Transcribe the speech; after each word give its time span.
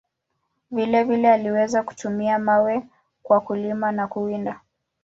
Vile 0.71 1.03
vile, 1.03 1.31
aliweza 1.31 1.83
kutumia 1.83 2.39
mawe 2.39 2.87
kwa 3.23 3.41
kulima 3.41 3.91
na 3.91 4.07
kuwinda. 4.07 4.61